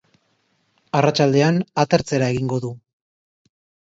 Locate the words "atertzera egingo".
1.85-2.59